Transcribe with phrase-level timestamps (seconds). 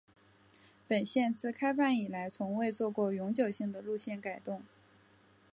[0.87, 4.63] 本线自开办以来从未做过永久性的路线改动。